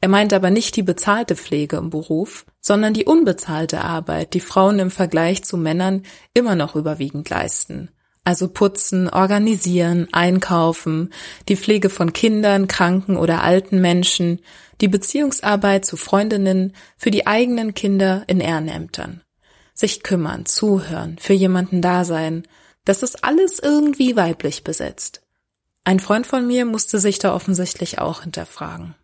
Er 0.00 0.08
meint 0.08 0.32
aber 0.32 0.50
nicht 0.50 0.74
die 0.74 0.82
bezahlte 0.82 1.36
Pflege 1.36 1.76
im 1.76 1.90
Beruf, 1.90 2.44
sondern 2.60 2.92
die 2.92 3.04
unbezahlte 3.04 3.82
Arbeit, 3.82 4.34
die 4.34 4.40
Frauen 4.40 4.80
im 4.80 4.90
Vergleich 4.90 5.44
zu 5.44 5.56
Männern 5.56 6.02
immer 6.34 6.56
noch 6.56 6.74
überwiegend 6.74 7.30
leisten. 7.30 7.88
Also 8.24 8.48
putzen, 8.48 9.08
organisieren, 9.08 10.08
einkaufen, 10.12 11.12
die 11.48 11.56
Pflege 11.56 11.90
von 11.90 12.12
Kindern, 12.12 12.68
Kranken 12.68 13.16
oder 13.16 13.42
alten 13.42 13.80
Menschen, 13.80 14.40
die 14.80 14.88
Beziehungsarbeit 14.88 15.84
zu 15.84 15.96
Freundinnen, 15.96 16.72
für 16.96 17.10
die 17.10 17.26
eigenen 17.26 17.74
Kinder 17.74 18.22
in 18.28 18.40
Ehrenämtern. 18.40 19.22
Sich 19.74 20.02
kümmern, 20.04 20.46
zuhören, 20.46 21.16
für 21.18 21.32
jemanden 21.32 21.82
da 21.82 22.04
sein, 22.04 22.46
das 22.84 23.02
ist 23.02 23.24
alles 23.24 23.58
irgendwie 23.58 24.14
weiblich 24.16 24.62
besetzt. 24.62 25.22
Ein 25.84 25.98
Freund 25.98 26.26
von 26.26 26.46
mir 26.46 26.64
musste 26.64 27.00
sich 27.00 27.18
da 27.18 27.34
offensichtlich 27.34 27.98
auch 27.98 28.22
hinterfragen. 28.22 28.94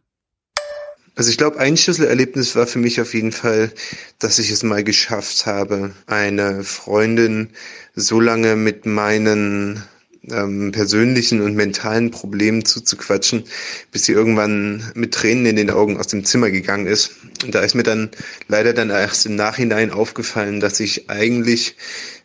Also 1.19 1.31
ich 1.31 1.37
glaube, 1.37 1.59
ein 1.59 1.77
Schlüsselerlebnis 1.77 2.55
war 2.55 2.69
für 2.69 2.79
mich 2.79 3.01
auf 3.01 3.13
jeden 3.13 3.33
Fall, 3.33 3.73
dass 4.21 4.39
ich 4.39 4.53
es 4.53 4.63
mal 4.63 4.85
geschafft 4.85 5.47
habe, 5.47 5.91
eine 6.07 6.63
Freundin 6.63 7.49
so 7.97 8.21
lange 8.21 8.55
mit 8.55 8.87
meinen 8.87 9.83
ähm, 10.31 10.71
persönlichen 10.71 11.41
und 11.41 11.57
mentalen 11.57 12.13
Problemen 12.13 12.65
zuzuquatschen, 12.65 13.43
bis 13.91 14.05
sie 14.05 14.13
irgendwann 14.13 14.93
mit 14.95 15.13
Tränen 15.13 15.47
in 15.47 15.57
den 15.57 15.71
Augen 15.71 15.97
aus 15.97 16.07
dem 16.07 16.25
Zimmer 16.25 16.53
gegangen 16.53 16.87
ist. 16.87 17.11
Und 17.43 17.53
da 17.53 17.63
ist 17.63 17.75
mir 17.75 17.83
dann 17.83 18.11
leider 18.47 18.73
dann 18.73 18.91
erst 18.91 19.27
im 19.27 19.35
Nachhinein 19.35 19.91
aufgefallen, 19.91 20.61
dass 20.61 20.79
ich 20.79 21.11
eigentlich 21.11 21.75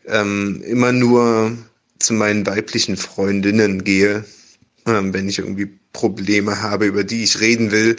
ähm, 0.05 0.61
immer 0.67 0.91
nur 0.91 1.57
zu 1.97 2.13
meinen 2.13 2.45
weiblichen 2.45 2.97
Freundinnen 2.97 3.83
gehe, 3.83 4.23
ähm, 4.87 5.13
wenn 5.13 5.29
ich 5.29 5.39
irgendwie 5.39 5.79
Probleme 5.93 6.61
habe, 6.61 6.85
über 6.85 7.03
die 7.03 7.23
ich 7.23 7.39
reden 7.39 7.71
will. 7.71 7.95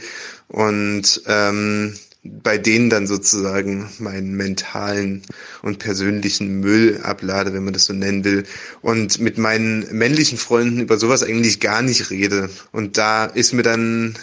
Und 0.49 1.23
ähm, 1.27 1.95
bei 2.25 2.57
denen 2.57 2.89
dann 2.89 3.07
sozusagen 3.07 3.89
meinen 3.99 4.35
mentalen 4.35 5.23
und 5.63 5.79
persönlichen 5.79 6.61
Müll 6.61 7.01
ablade, 7.03 7.53
wenn 7.53 7.65
man 7.65 7.75
das 7.75 7.85
so 7.85 7.93
nennen 7.93 8.25
will. 8.25 8.45
Und 8.81 9.19
mit 9.19 9.37
meinen 9.37 9.87
männlichen 9.93 10.39
Freunden 10.39 10.81
über 10.81 10.97
sowas 10.97 11.23
eigentlich 11.23 11.61
gar 11.61 11.83
nicht 11.83 12.11
rede. 12.11 12.49
Und 12.73 12.97
da 12.97 13.27
ist 13.27 13.53
mir 13.53 13.63
dann 13.63 14.15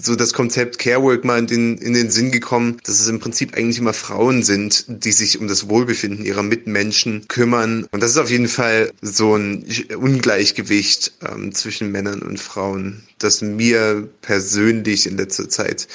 so 0.00 0.14
das 0.14 0.32
Konzept 0.32 0.78
Carework 0.78 1.24
mal 1.24 1.40
in 1.40 1.46
den, 1.48 1.78
in 1.78 1.94
den 1.94 2.10
Sinn 2.10 2.30
gekommen, 2.30 2.76
dass 2.84 3.00
es 3.00 3.08
im 3.08 3.18
Prinzip 3.18 3.56
eigentlich 3.56 3.78
immer 3.78 3.94
Frauen 3.94 4.44
sind, 4.44 4.84
die 4.88 5.12
sich 5.12 5.40
um 5.40 5.48
das 5.48 5.68
Wohlbefinden 5.68 6.24
ihrer 6.24 6.44
Mitmenschen 6.44 7.26
kümmern. 7.26 7.86
Und 7.90 8.00
das 8.00 8.12
ist 8.12 8.18
auf 8.18 8.30
jeden 8.30 8.48
Fall 8.48 8.92
so 9.02 9.34
ein 9.34 9.64
Ungleichgewicht 9.96 11.12
ähm, 11.28 11.52
zwischen 11.52 11.90
Männern 11.90 12.22
und 12.22 12.38
Frauen, 12.38 13.02
das 13.18 13.42
mir 13.42 14.08
persönlich 14.22 15.08
in 15.08 15.16
letzter 15.16 15.48
Zeit 15.48 15.88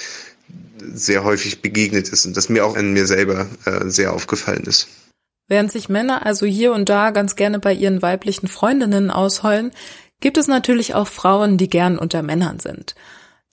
sehr 0.94 1.24
häufig 1.24 1.62
begegnet 1.62 2.10
ist 2.10 2.26
und 2.26 2.36
das 2.38 2.50
mir 2.50 2.66
auch 2.66 2.76
an 2.76 2.94
mir 2.94 3.06
selber 3.06 3.48
äh, 3.66 3.90
sehr 3.90 4.14
aufgefallen 4.14 4.64
ist. 4.66 4.88
Während 5.48 5.72
sich 5.72 5.90
Männer 5.90 6.26
also 6.26 6.46
hier 6.46 6.74
und 6.74 6.90
da 6.90 7.12
ganz 7.12 7.36
gerne 7.36 7.60
bei 7.60 7.74
ihren 7.74 8.02
weiblichen 8.02 8.48
Freundinnen 8.48 9.12
ausheulen, 9.12 9.72
gibt 10.20 10.38
es 10.38 10.48
natürlich 10.48 10.96
auch 10.96 11.08
Frauen, 11.08 11.58
die 11.58 11.70
gern 11.70 11.98
unter 12.00 12.24
Männern 12.24 12.60
sind. 12.60 12.96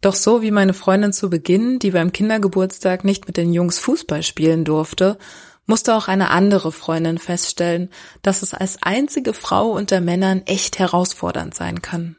Doch 0.01 0.15
so 0.15 0.43
wie 0.43 0.51
meine 0.51 0.75
Freundin 0.75 1.13
zu 1.13 1.31
Beginn, 1.31 1.79
die 1.79 1.91
beim 1.91 2.13
Kindergeburtstag 2.13 3.05
nicht 3.05 3.27
mit 3.27 3.37
den 3.37 3.53
Jungs 3.53 3.79
Fußball 3.79 4.23
spielen 4.23 4.65
durfte, 4.65 5.19
musste 5.67 5.95
auch 5.95 6.09
eine 6.09 6.31
andere 6.31 6.73
Freundin 6.73 7.19
feststellen, 7.19 7.89
dass 8.23 8.43
es 8.43 8.53
als 8.53 8.83
einzige 8.83 9.33
Frau 9.33 9.71
unter 9.71 10.01
Männern 10.01 10.43
echt 10.47 10.79
herausfordernd 10.79 11.55
sein 11.55 11.83
kann. 11.83 12.17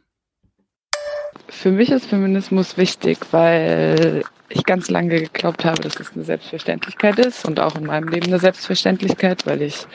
Für 1.49 1.71
mich 1.71 1.89
ist 1.89 2.05
Feminismus 2.05 2.77
wichtig, 2.77 3.17
weil 3.31 4.23
ich 4.53 4.65
ganz 4.65 4.89
lange 4.89 5.19
geglaubt 5.19 5.65
habe, 5.65 5.81
dass 5.81 5.99
es 5.99 6.13
eine 6.13 6.23
Selbstverständlichkeit 6.23 7.19
ist 7.19 7.45
und 7.45 7.59
auch 7.59 7.75
in 7.75 7.85
meinem 7.85 8.07
Leben 8.07 8.27
eine 8.27 8.39
Selbstverständlichkeit, 8.39 9.45
weil 9.45 9.61
ich 9.61 9.87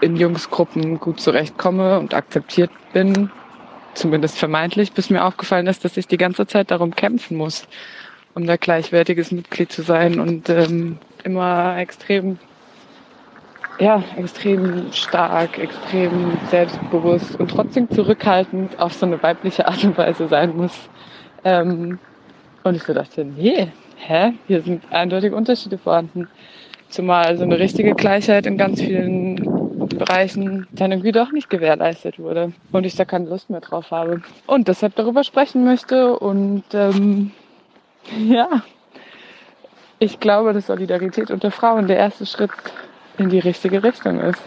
in 0.00 0.16
Jungsgruppen 0.16 0.98
gut 0.98 1.20
zurechtkomme 1.20 1.98
und 1.98 2.14
akzeptiert 2.14 2.70
bin, 2.92 3.30
zumindest 3.94 4.38
vermeintlich, 4.38 4.92
bis 4.92 5.10
mir 5.10 5.24
aufgefallen 5.24 5.66
ist, 5.66 5.84
dass 5.84 5.96
ich 5.96 6.08
die 6.08 6.16
ganze 6.16 6.46
Zeit 6.46 6.70
darum 6.70 6.94
kämpfen 6.94 7.36
muss, 7.36 7.68
um 8.34 8.46
da 8.46 8.56
gleichwertiges 8.56 9.30
Mitglied 9.30 9.70
zu 9.70 9.82
sein 9.82 10.18
und 10.18 10.48
ähm, 10.48 10.98
immer 11.22 11.76
extrem, 11.78 12.38
ja, 13.78 14.02
extrem 14.16 14.92
stark, 14.92 15.58
extrem 15.58 16.38
selbstbewusst 16.50 17.38
und 17.38 17.50
trotzdem 17.50 17.88
zurückhaltend 17.90 18.78
auf 18.80 18.94
so 18.94 19.06
eine 19.06 19.22
weibliche 19.22 19.68
Art 19.68 19.84
und 19.84 19.96
Weise 19.98 20.26
sein 20.26 20.56
muss. 20.56 20.88
Ähm, 21.44 21.98
und 22.64 22.76
ich 22.76 22.82
so 22.82 22.94
dachte, 22.94 23.24
nee, 23.24 23.68
hä? 23.96 24.32
Hier 24.46 24.62
sind 24.62 24.84
eindeutig 24.90 25.32
Unterschiede 25.32 25.78
vorhanden. 25.78 26.28
Zumal 26.88 27.36
so 27.38 27.44
eine 27.44 27.58
richtige 27.58 27.94
Gleichheit 27.94 28.46
in 28.46 28.58
ganz 28.58 28.80
vielen 28.80 29.36
Bereichen 29.88 30.66
dann 30.72 30.92
irgendwie 30.92 31.12
doch 31.12 31.32
nicht 31.32 31.50
gewährleistet 31.50 32.18
wurde. 32.18 32.52
Und 32.70 32.84
ich 32.84 32.94
da 32.94 33.04
keine 33.04 33.28
Lust 33.28 33.50
mehr 33.50 33.60
drauf 33.60 33.90
habe. 33.90 34.22
Und 34.46 34.68
deshalb 34.68 34.94
darüber 34.96 35.24
sprechen 35.24 35.64
möchte. 35.64 36.18
Und 36.18 36.64
ähm, 36.74 37.32
ja, 38.28 38.62
ich 39.98 40.20
glaube, 40.20 40.52
dass 40.52 40.66
Solidarität 40.66 41.30
unter 41.30 41.50
Frauen 41.50 41.86
der 41.86 41.96
erste 41.96 42.26
Schritt 42.26 42.50
in 43.18 43.28
die 43.28 43.38
richtige 43.38 43.82
Richtung 43.82 44.20
ist. 44.20 44.42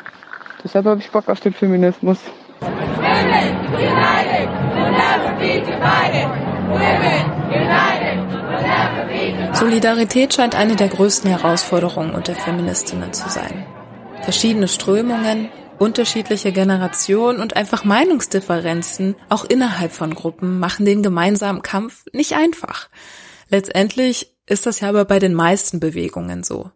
Deshalb 0.64 0.86
habe 0.86 1.00
ich 1.00 1.12
Bock 1.12 1.30
auf 1.30 1.40
den 1.40 1.54
Feminismus. 1.54 2.20
Women 2.62 3.56
united, 3.76 4.50
will 4.74 4.92
never 4.92 5.34
be 5.38 5.62
divided. 5.62 6.28
Women 6.70 7.35
Solidarität 9.54 10.34
scheint 10.34 10.56
eine 10.56 10.76
der 10.76 10.90
größten 10.90 11.30
Herausforderungen 11.30 12.14
unter 12.14 12.36
Feministinnen 12.36 13.14
zu 13.14 13.30
sein. 13.30 13.66
Verschiedene 14.22 14.68
Strömungen, 14.68 15.50
unterschiedliche 15.80 16.52
Generationen 16.52 17.40
und 17.40 17.56
einfach 17.56 17.84
Meinungsdifferenzen, 17.84 19.16
auch 19.30 19.46
innerhalb 19.46 19.92
von 19.92 20.14
Gruppen, 20.14 20.60
machen 20.60 20.86
den 20.86 21.04
gemeinsamen 21.04 21.62
Kampf 21.62 22.06
nicht 22.14 22.34
einfach. 22.34 22.90
Letztendlich 23.50 24.36
ist 24.46 24.66
das 24.66 24.80
ja 24.80 24.90
aber 24.90 25.06
bei 25.06 25.20
den 25.20 25.34
meisten 25.34 25.80
Bewegungen 25.80 26.44
so. 26.44 26.72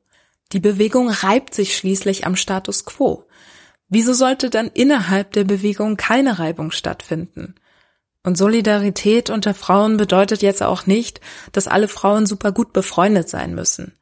Die 0.51 0.59
Bewegung 0.59 1.09
reibt 1.09 1.53
sich 1.53 1.75
schließlich 1.75 2.25
am 2.25 2.35
Status 2.35 2.85
quo. 2.85 3.25
Wieso 3.87 4.13
sollte 4.13 4.49
dann 4.49 4.67
innerhalb 4.73 5.33
der 5.33 5.43
Bewegung 5.43 5.97
keine 5.97 6.39
Reibung 6.39 6.71
stattfinden? 6.71 7.55
Und 8.29 8.35
Solidarität 8.35 9.31
unter 9.31 9.55
Frauen 9.55 9.97
bedeutet 9.97 10.43
jetzt 10.43 10.61
auch 10.61 10.85
nicht, 10.85 11.19
dass 11.51 11.67
alle 11.67 11.87
Frauen 11.87 12.27
super 12.27 12.51
gut 12.51 12.73
befreundet 12.73 13.27
sein 13.27 13.55
müssen. 13.55 13.93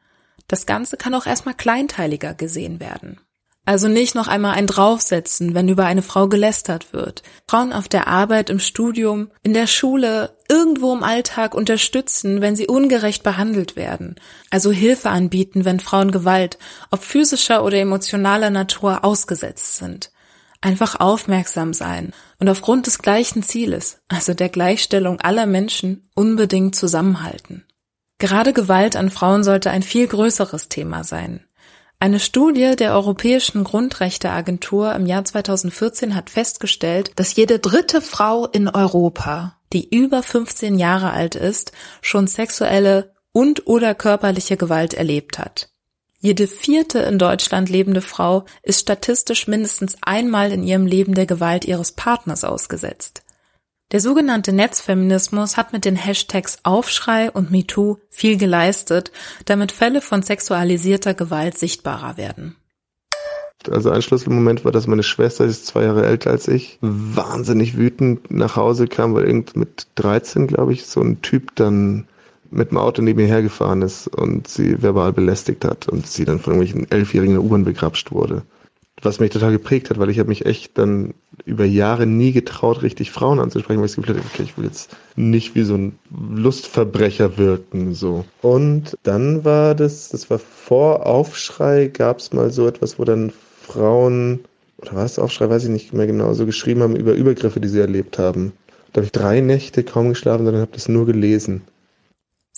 Das 0.49 0.65
Ganze 0.65 0.97
kann 0.97 1.13
auch 1.13 1.25
erstmal 1.25 1.53
kleinteiliger 1.53 2.33
gesehen 2.33 2.81
werden. 2.81 3.21
Also 3.63 3.87
nicht 3.87 4.15
noch 4.15 4.27
einmal 4.27 4.55
ein 4.55 4.67
draufsetzen, 4.67 5.55
wenn 5.55 5.69
über 5.69 5.85
eine 5.85 6.01
Frau 6.01 6.27
gelästert 6.27 6.91
wird. 6.91 7.23
Frauen 7.49 7.71
auf 7.71 7.87
der 7.87 8.07
Arbeit, 8.07 8.49
im 8.49 8.59
Studium, 8.59 9.31
in 9.43 9.53
der 9.53 9.67
Schule, 9.67 10.35
irgendwo 10.49 10.93
im 10.93 11.03
Alltag 11.03 11.55
unterstützen, 11.55 12.41
wenn 12.41 12.57
sie 12.57 12.67
ungerecht 12.67 13.23
behandelt 13.23 13.77
werden. 13.77 14.15
Also 14.49 14.71
Hilfe 14.71 15.09
anbieten, 15.09 15.63
wenn 15.63 15.79
Frauen 15.79 16.11
Gewalt, 16.11 16.57
ob 16.91 17.01
physischer 17.01 17.63
oder 17.63 17.77
emotionaler 17.77 18.49
Natur, 18.49 19.05
ausgesetzt 19.05 19.77
sind. 19.77 20.11
Einfach 20.61 20.99
aufmerksam 20.99 21.73
sein 21.73 22.13
und 22.39 22.49
aufgrund 22.49 22.87
des 22.87 22.99
gleichen 22.99 23.43
Zieles, 23.43 23.99
also 24.07 24.33
der 24.33 24.49
Gleichstellung 24.49 25.19
aller 25.21 25.45
Menschen, 25.45 26.07
unbedingt 26.15 26.75
zusammenhalten. 26.75 27.65
Gerade 28.19 28.53
Gewalt 28.53 28.95
an 28.95 29.11
Frauen 29.11 29.43
sollte 29.43 29.69
ein 29.69 29.83
viel 29.83 30.07
größeres 30.07 30.69
Thema 30.69 31.03
sein. 31.03 31.45
Eine 31.99 32.19
Studie 32.19 32.75
der 32.75 32.93
Europäischen 32.93 33.63
Grundrechteagentur 33.63 34.93
im 34.93 35.05
Jahr 35.07 35.25
2014 35.25 36.15
hat 36.15 36.29
festgestellt, 36.29 37.11
dass 37.15 37.35
jede 37.35 37.59
dritte 37.59 38.01
Frau 38.01 38.45
in 38.45 38.67
Europa, 38.67 39.57
die 39.73 39.89
über 39.95 40.21
15 40.21 40.77
Jahre 40.77 41.11
alt 41.11 41.35
ist, 41.35 41.71
schon 42.01 42.27
sexuelle 42.27 43.13
und 43.31 43.67
oder 43.67 43.95
körperliche 43.95 44.57
Gewalt 44.57 44.93
erlebt 44.93 45.39
hat. 45.39 45.69
Jede 46.27 46.47
vierte 46.47 46.99
in 46.99 47.19
Deutschland 47.19 47.69
lebende 47.69 48.01
Frau 48.01 48.43
ist 48.61 48.81
statistisch 48.81 49.47
mindestens 49.47 49.95
einmal 50.01 50.51
in 50.51 50.61
ihrem 50.61 50.85
Leben 50.85 51.13
der 51.13 51.25
Gewalt 51.25 51.63
ihres 51.63 51.93
Partners 51.93 52.43
ausgesetzt. 52.43 53.23
Der 53.93 54.01
sogenannte 54.01 54.51
Netzfeminismus 54.51 55.55
hat 55.55 55.71
mit 55.71 55.85
den 55.85 55.95
Hashtags 55.95 56.57
Aufschrei 56.63 57.31
und 57.31 57.49
MeToo 57.49 57.99
viel 58.09 58.35
geleistet, 58.35 59.13
damit 59.45 59.71
Fälle 59.71 60.01
von 60.01 60.21
sexualisierter 60.21 61.13
Gewalt 61.13 61.57
sichtbarer 61.57 62.17
werden. 62.17 62.57
Also 63.71 63.89
ein 63.89 64.01
Schlüsselmoment 64.01 64.65
war, 64.65 64.73
dass 64.73 64.85
meine 64.85 65.03
Schwester, 65.03 65.45
die 65.45 65.51
ist 65.51 65.65
zwei 65.65 65.83
Jahre 65.83 66.05
älter 66.05 66.31
als 66.31 66.49
ich, 66.49 66.77
wahnsinnig 66.81 67.77
wütend 67.77 68.29
nach 68.29 68.57
Hause 68.57 68.89
kam, 68.89 69.15
weil 69.15 69.23
irgend 69.23 69.55
mit 69.55 69.87
13, 69.95 70.47
glaube 70.47 70.73
ich, 70.73 70.87
so 70.87 70.99
ein 70.99 71.21
Typ 71.21 71.55
dann 71.55 72.05
mit 72.51 72.71
dem 72.71 72.77
Auto 72.77 73.01
neben 73.01 73.19
ihr 73.19 73.27
hergefahren 73.27 73.81
ist 73.81 74.07
und 74.07 74.47
sie 74.47 74.81
verbal 74.81 75.13
belästigt 75.13 75.65
hat 75.65 75.87
und 75.87 76.07
sie 76.07 76.25
dann 76.25 76.39
von 76.39 76.53
irgendwelchen 76.53 76.91
Elfjährigen 76.91 77.35
in 77.35 77.41
der 77.41 77.45
U-Bahn 77.45 77.65
begrapscht 77.65 78.11
wurde. 78.11 78.43
Was 79.03 79.19
mich 79.19 79.29
total 79.29 79.51
geprägt 79.51 79.89
hat, 79.89 79.99
weil 79.99 80.09
ich 80.09 80.17
habe 80.17 80.29
mich 80.29 80.47
echt 80.47 80.75
dann 80.77 81.13
über 81.45 81.65
Jahre 81.65 82.07
nie 82.07 82.31
getraut, 82.31 82.81
richtig 82.81 83.11
Frauen 83.11 83.39
anzusprechen, 83.39 83.79
weil 83.79 83.85
ich 83.85 83.91
das 83.91 84.03
Gefühl 84.03 84.15
hatte, 84.15 84.27
okay, 84.33 84.43
ich 84.43 84.57
will 84.57 84.65
jetzt 84.65 84.97
nicht 85.15 85.53
wie 85.53 85.63
so 85.63 85.75
ein 85.75 85.99
Lustverbrecher 86.09 87.37
wirken, 87.37 87.93
so. 87.93 88.25
Und 88.41 88.97
dann 89.03 89.45
war 89.45 89.75
das, 89.75 90.09
das 90.09 90.31
war 90.31 90.39
vor 90.39 91.05
Aufschrei, 91.05 91.87
gab 91.87 92.17
es 92.17 92.33
mal 92.33 92.49
so 92.49 92.67
etwas, 92.67 92.97
wo 92.97 93.03
dann 93.03 93.31
Frauen, 93.61 94.39
oder 94.79 94.95
was, 94.95 95.19
Aufschrei, 95.19 95.47
weiß 95.47 95.65
ich 95.65 95.69
nicht 95.69 95.93
mehr 95.93 96.07
genau, 96.07 96.33
so 96.33 96.47
geschrieben 96.47 96.81
haben 96.81 96.95
über 96.95 97.13
Übergriffe, 97.13 97.59
die 97.59 97.67
sie 97.67 97.79
erlebt 97.79 98.17
haben. 98.17 98.53
Da 98.93 98.99
habe 98.99 99.05
ich 99.05 99.11
drei 99.11 99.41
Nächte 99.41 99.83
kaum 99.83 100.09
geschlafen, 100.09 100.45
sondern 100.45 100.61
habe 100.61 100.73
das 100.73 100.89
nur 100.89 101.05
gelesen. 101.05 101.61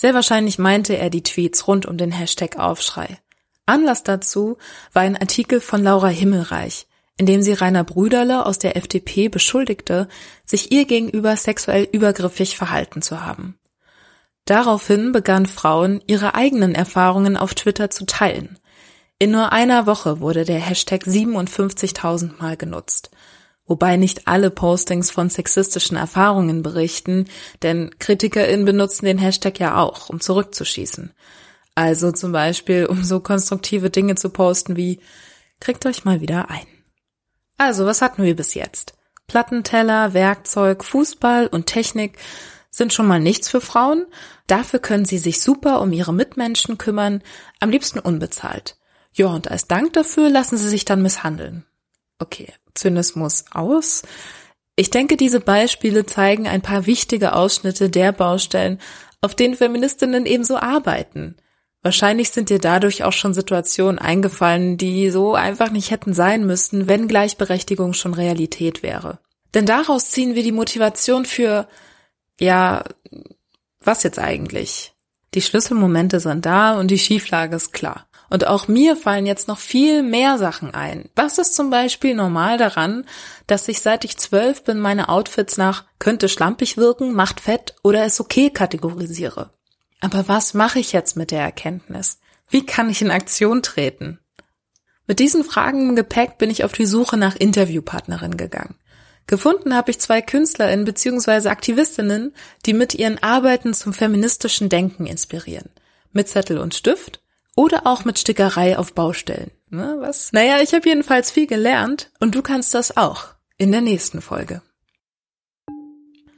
Sehr 0.02 0.14
wahrscheinlich 0.14 0.58
meinte 0.58 0.98
er 0.98 1.10
die 1.10 1.24
Tweets 1.24 1.68
rund 1.68 1.86
um 1.86 1.98
den 1.98 2.14
Hashtag 2.14 2.56
Aufschrei. 2.58 3.18
Anlass 3.66 4.02
dazu 4.02 4.58
war 4.94 5.02
ein 5.02 5.18
Artikel 5.18 5.60
von 5.60 5.84
Laura 5.84 6.08
Himmelreich, 6.08 6.88
in 7.18 7.26
dem 7.26 7.42
sie 7.42 7.52
Rainer 7.52 7.84
Brüderle 7.84 8.46
aus 8.46 8.60
der 8.60 8.78
FDP 8.78 9.28
beschuldigte, 9.28 10.08
sich 10.46 10.72
ihr 10.72 10.86
gegenüber 10.86 11.36
sexuell 11.36 11.86
übergriffig 11.92 12.56
verhalten 12.56 13.02
zu 13.02 13.26
haben. 13.26 13.60
Daraufhin 14.46 15.12
begannen 15.12 15.48
Frauen, 15.48 16.02
ihre 16.08 16.34
eigenen 16.34 16.76
Erfahrungen 16.76 17.36
auf 17.36 17.54
Twitter 17.54 17.90
zu 17.90 18.06
teilen. 18.06 18.58
In 19.18 19.32
nur 19.32 19.52
einer 19.52 19.86
Woche 19.86 20.22
wurde 20.22 20.46
der 20.46 20.62
Hashtag 20.62 21.04
57.000 21.04 22.40
Mal 22.40 22.56
genutzt. 22.56 23.12
Wobei 23.70 23.98
nicht 23.98 24.28
alle 24.28 24.50
Postings 24.50 25.12
von 25.12 25.30
sexistischen 25.30 25.96
Erfahrungen 25.96 26.64
berichten, 26.64 27.26
denn 27.62 27.92
KritikerInnen 28.00 28.66
benutzen 28.66 29.06
den 29.06 29.20
Hashtag 29.20 29.60
ja 29.60 29.78
auch, 29.78 30.10
um 30.10 30.20
zurückzuschießen. 30.20 31.14
Also 31.76 32.12
zum 32.12 32.32
Beispiel, 32.32 32.88
um 32.88 33.04
so 33.04 33.20
konstruktive 33.20 33.92
Dinge 33.92 34.16
zu 34.16 34.32
posten 34.32 34.76
wie, 34.76 35.00
kriegt 35.60 35.86
euch 35.86 36.04
mal 36.04 36.20
wieder 36.20 36.50
ein. 36.50 36.66
Also, 37.60 37.86
was 37.86 38.02
hatten 38.02 38.24
wir 38.24 38.36
bis 38.36 38.56
jetzt? 38.56 38.96
Plattenteller, 39.28 40.16
Werkzeug, 40.16 40.84
Fußball 40.84 41.46
und 41.46 41.68
Technik 41.68 42.18
sind 42.72 42.92
schon 42.92 43.06
mal 43.06 43.20
nichts 43.20 43.50
für 43.50 43.62
Frauen. 43.62 44.08
Dafür 44.48 44.80
können 44.80 45.06
sie 45.06 45.20
sich 45.20 45.42
super 45.42 45.80
um 45.82 45.94
ihre 45.94 46.14
Mitmenschen 46.14 46.80
kümmern, 46.80 47.22
am 47.60 47.70
liebsten 47.70 48.00
unbezahlt. 48.00 48.78
Ja, 49.14 49.28
und 49.28 49.52
als 49.52 49.68
Dank 49.68 49.94
dafür 49.94 50.28
lassen 50.30 50.58
sie 50.58 50.70
sich 50.70 50.86
dann 50.86 51.04
misshandeln. 51.04 51.66
Okay, 52.20 52.54
Zynismus 52.74 53.46
aus. 53.52 54.04
Ich 54.76 54.90
denke, 54.90 55.18
diese 55.18 55.40
Beispiele 55.40 56.06
zeigen 56.06 56.48
ein 56.48 56.62
paar 56.62 56.86
wichtige 56.86 57.34
Ausschnitte 57.34 57.90
der 57.90 58.12
Baustellen, 58.12 58.80
auf 59.22 59.36
denen 59.36 59.56
Feministinnen 59.56 60.26
ebenso 60.26 60.58
arbeiten. 60.58 61.36
Wahrscheinlich 61.82 62.32
sind 62.32 62.50
dir 62.50 62.60
dadurch 62.60 63.04
auch 63.04 63.14
schon 63.14 63.34
Situationen 63.34 64.00
eingefallen, 64.00 64.78
die 64.78 65.12
so 65.12 65.34
einfach 65.34 65.72
nicht 65.72 65.92
hätten 65.92 66.14
sein 66.14 66.46
müssen, 66.46 66.88
wenn 66.88 67.08
Gleichberechtigung 67.08 67.94
schon 67.94 68.14
Realität 68.14 68.84
wäre. 68.84 69.20
Denn 69.54 69.66
daraus 69.66 70.12
ziehen 70.12 70.36
wir 70.36 70.44
die 70.44 70.52
Motivation 70.52 71.26
für, 71.26 71.68
ja, 72.40 72.84
was 73.80 74.04
jetzt 74.04 74.20
eigentlich? 74.20 74.94
Die 75.34 75.42
Schlüsselmomente 75.42 76.20
sind 76.20 76.46
da 76.46 76.78
und 76.78 76.92
die 76.92 77.00
Schieflage 77.00 77.56
ist 77.56 77.72
klar. 77.72 78.09
Und 78.30 78.46
auch 78.46 78.68
mir 78.68 78.96
fallen 78.96 79.26
jetzt 79.26 79.48
noch 79.48 79.58
viel 79.58 80.04
mehr 80.04 80.38
Sachen 80.38 80.74
ein. 80.74 81.10
Was 81.16 81.38
ist 81.38 81.56
zum 81.56 81.70
Beispiel 81.70 82.14
normal 82.14 82.58
daran, 82.58 83.06
dass 83.48 83.68
ich 83.68 83.82
seit 83.82 84.06
ich 84.06 84.18
zwölf 84.18 84.64
bin 84.64 84.80
meine 84.80 85.10
Outfits 85.10 85.58
nach 85.58 85.86
könnte 85.98 86.30
schlampig 86.30 86.78
wirken, 86.78 87.14
macht 87.14 87.40
fett 87.40 87.76
oder 87.84 88.06
ist 88.06 88.20
okay 88.20 88.52
kategorisiere? 88.52 89.52
Aber 90.00 90.28
was 90.28 90.54
mache 90.54 90.80
ich 90.80 90.92
jetzt 90.92 91.18
mit 91.18 91.32
der 91.32 91.42
Erkenntnis? 91.42 92.20
Wie 92.50 92.66
kann 92.66 92.90
ich 92.90 93.02
in 93.02 93.12
Aktion 93.12 93.64
treten? 93.64 94.20
Mit 95.08 95.20
diesen 95.20 95.44
Fragen 95.44 95.90
im 95.90 95.96
Gepäck 95.96 96.38
bin 96.38 96.52
ich 96.52 96.64
auf 96.64 96.72
die 96.72 96.86
Suche 96.86 97.18
nach 97.18 97.36
Interviewpartnerin 97.36 98.38
gegangen. 98.38 98.76
Gefunden 99.26 99.76
habe 99.76 99.92
ich 99.92 100.00
zwei 100.00 100.22
KünstlerInnen 100.22 100.86
bzw. 100.86 101.50
Aktivistinnen, 101.50 102.34
die 102.66 102.74
mit 102.74 102.96
ihren 102.96 103.22
Arbeiten 103.22 103.74
zum 103.74 103.94
feministischen 103.94 104.70
Denken 104.70 105.06
inspirieren. 105.06 105.70
Mit 106.12 106.28
Zettel 106.30 106.58
und 106.58 106.74
Stift 106.74 107.22
oder 107.60 107.86
auch 107.86 108.06
mit 108.06 108.18
Stickerei 108.18 108.78
auf 108.78 108.94
Baustellen. 108.94 109.52
Na, 109.70 110.00
was? 110.00 110.32
Naja, 110.32 110.62
ich 110.62 110.74
habe 110.74 110.88
jedenfalls 110.88 111.30
viel 111.30 111.46
gelernt 111.46 112.10
und 112.22 112.34
du 112.34 112.42
kannst 112.42 112.74
das 112.74 112.96
auch 112.96 113.36
in 113.58 113.74
der 113.74 113.82
nächsten 113.82 114.22
Folge. 114.22 114.62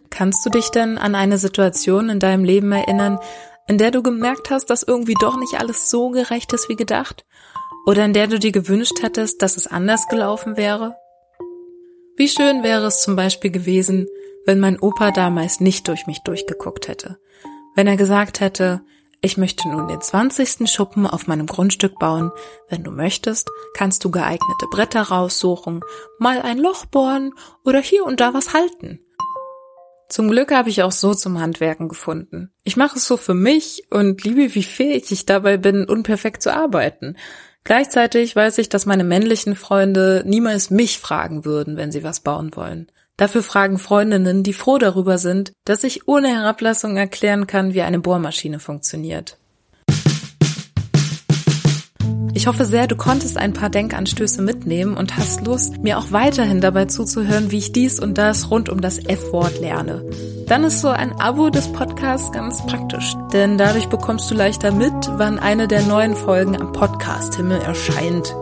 Kannst 0.10 0.44
du 0.44 0.50
dich 0.50 0.70
denn 0.70 0.98
an 0.98 1.14
eine 1.14 1.38
Situation 1.38 2.10
in 2.10 2.20
deinem 2.20 2.44
Leben 2.44 2.72
erinnern, 2.72 3.20
in 3.68 3.78
der 3.78 3.92
du 3.92 4.02
gemerkt 4.02 4.50
hast, 4.50 4.72
dass 4.72 4.82
irgendwie 4.82 5.14
doch 5.14 5.38
nicht 5.38 5.60
alles 5.60 5.92
so 5.92 6.10
gerecht 6.10 6.54
ist 6.54 6.70
wie 6.70 6.76
gedacht? 6.76 7.24
Oder 7.86 8.04
in 8.04 8.14
der 8.14 8.26
du 8.26 8.40
dir 8.40 8.52
gewünscht 8.52 9.04
hättest, 9.04 9.44
dass 9.44 9.58
es 9.58 9.68
anders 9.68 10.08
gelaufen 10.08 10.58
wäre? 10.58 10.96
Wie 12.18 12.30
schön 12.30 12.64
wäre 12.64 12.88
es 12.88 13.04
zum 13.04 13.16
Beispiel 13.16 13.52
gewesen, 13.52 14.08
wenn 14.48 14.60
mein 14.60 14.80
Opa 14.80 15.12
damals 15.12 15.60
nicht 15.60 15.88
durch 15.88 16.08
mich 16.08 16.24
durchgeguckt 16.24 16.88
hätte. 16.88 17.20
Wenn 17.76 17.86
er 17.86 17.96
gesagt 17.96 18.40
hätte, 18.40 18.82
ich 19.24 19.38
möchte 19.38 19.70
nun 19.70 19.88
den 19.88 20.02
20. 20.02 20.68
Schuppen 20.68 21.06
auf 21.06 21.28
meinem 21.28 21.46
Grundstück 21.46 22.00
bauen. 22.00 22.32
Wenn 22.70 22.84
du 22.84 22.90
möchtest, 22.90 23.50
kannst 23.76 24.04
du 24.04 24.10
geeignete 24.10 24.66
Bretter 24.72 25.04
raussuchen, 25.04 25.82
mal 26.18 26.42
ein 26.42 26.58
Loch 26.58 26.86
bohren 26.86 27.34
oder 27.64 27.80
hier 27.80 28.04
und 28.04 28.20
da 28.20 28.34
was 28.34 28.54
halten. 28.54 29.00
Zum 30.10 30.30
Glück 30.30 30.52
habe 30.52 30.70
ich 30.70 30.82
auch 30.84 30.92
so 30.92 31.14
zum 31.14 31.40
Handwerken 31.40 31.88
gefunden. 31.88 32.52
Ich 32.64 32.76
mache 32.78 32.98
es 32.98 33.08
so 33.08 33.16
für 33.16 33.36
mich 33.36 33.86
und 33.92 34.24
liebe, 34.24 34.56
wie 34.56 34.64
fähig 34.64 35.12
ich 35.12 35.26
dabei 35.26 35.58
bin, 35.58 35.86
unperfekt 35.86 36.42
zu 36.42 36.54
arbeiten. 36.54 37.16
Gleichzeitig 37.64 38.36
weiß 38.36 38.58
ich, 38.58 38.70
dass 38.70 38.86
meine 38.86 39.04
männlichen 39.04 39.56
Freunde 39.56 40.24
niemals 40.26 40.70
mich 40.70 41.00
fragen 41.00 41.46
würden, 41.46 41.78
wenn 41.78 41.92
sie 41.92 42.04
was 42.04 42.22
bauen 42.22 42.56
wollen. 42.56 42.92
Dafür 43.18 43.44
fragen 43.44 43.78
Freundinnen, 43.78 44.42
die 44.42 44.54
froh 44.54 44.80
darüber 44.80 45.20
sind, 45.20 45.52
dass 45.66 45.84
ich 45.84 46.08
ohne 46.08 46.30
Herablassung 46.30 46.98
erklären 46.98 47.46
kann, 47.46 47.74
wie 47.74 47.84
eine 47.84 48.00
Bohrmaschine 48.00 48.60
funktioniert. 48.60 49.38
Ich 52.34 52.48
hoffe 52.48 52.66
sehr, 52.66 52.88
du 52.88 52.96
konntest 52.96 53.38
ein 53.38 53.52
paar 53.54 53.70
Denkanstöße 53.70 54.42
mitnehmen 54.42 54.96
und 54.96 55.18
hast 55.18 55.46
Lust, 55.46 55.84
mir 55.84 55.98
auch 55.98 56.12
weiterhin 56.12 56.62
dabei 56.62 56.86
zuzuhören, 56.86 57.52
wie 57.52 57.58
ich 57.58 57.74
dies 57.74 58.00
und 58.00 58.18
das 58.18 58.50
rund 58.50 58.70
um 58.70 58.80
das 58.80 59.00
F-Wort 59.00 59.60
lerne. 59.60 60.06
Dann 60.48 60.64
ist 60.64 60.80
so 60.82 60.88
ein 60.90 61.12
Abo 61.20 61.50
des 61.50 61.68
Podcasts 61.72 62.32
ganz 62.32 62.66
praktisch, 62.66 63.16
denn 63.34 63.58
dadurch 63.58 63.88
bekommst 63.88 64.32
du 64.32 64.36
leichter 64.36 64.72
mit, 64.72 64.94
wann 65.18 65.40
eine 65.40 65.68
der 65.68 65.82
neuen 65.84 66.16
Folgen 66.16 66.56
am 66.60 66.72
Podcast-Himmel 66.72 67.62
erscheint. 67.62 68.34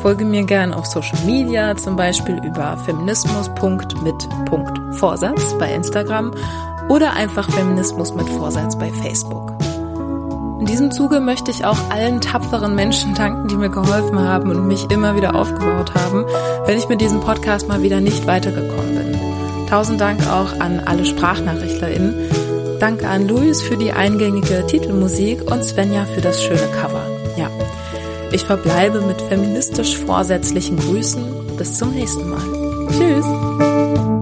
Folge 0.00 0.24
mir 0.24 0.44
gern 0.44 0.72
auf 0.74 0.86
Social 0.86 1.18
Media, 1.24 1.76
zum 1.76 1.96
Beispiel 1.96 2.40
über 2.44 2.76
feminismus.mit.vorsatz 2.78 5.58
bei 5.58 5.72
Instagram 5.72 6.34
oder 6.88 7.12
einfach 7.14 7.48
Feminismus 7.50 8.14
mit 8.14 8.28
Vorsatz 8.28 8.78
bei 8.78 8.90
Facebook. 8.90 9.52
In 10.60 10.66
diesem 10.66 10.92
Zuge 10.92 11.20
möchte 11.20 11.50
ich 11.50 11.64
auch 11.64 11.78
allen 11.90 12.20
tapferen 12.20 12.74
Menschen 12.74 13.14
danken, 13.14 13.48
die 13.48 13.56
mir 13.56 13.70
geholfen 13.70 14.18
haben 14.20 14.50
und 14.50 14.66
mich 14.66 14.90
immer 14.90 15.16
wieder 15.16 15.34
aufgebaut 15.34 15.94
haben, 15.94 16.24
wenn 16.66 16.78
ich 16.78 16.88
mit 16.88 17.00
diesem 17.00 17.20
Podcast 17.20 17.68
mal 17.68 17.82
wieder 17.82 18.00
nicht 18.00 18.26
weitergekommen 18.26 18.94
bin. 18.94 19.66
Tausend 19.68 20.00
Dank 20.00 20.20
auch 20.28 20.60
an 20.60 20.80
alle 20.80 21.04
SprachnachrichtlerInnen. 21.04 22.14
Danke 22.78 23.08
an 23.08 23.26
Luis 23.26 23.62
für 23.62 23.76
die 23.76 23.92
eingängige 23.92 24.66
Titelmusik 24.66 25.50
und 25.50 25.64
Svenja 25.64 26.04
für 26.04 26.20
das 26.20 26.42
schöne 26.42 26.68
Cover. 26.80 27.02
Ja, 27.36 27.50
ich 28.30 28.44
verbleibe 28.44 29.00
mit 29.00 29.20
feministisch 29.22 29.96
vorsätzlichen 29.98 30.76
Grüßen. 30.76 31.56
Bis 31.56 31.78
zum 31.78 31.94
nächsten 31.94 32.28
Mal. 32.30 32.88
Tschüss! 32.90 34.13